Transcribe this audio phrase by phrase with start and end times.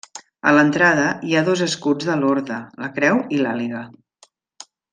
[0.51, 3.83] A l'entrada hi ha dos escuts de l'orde, la creu i l'àguila.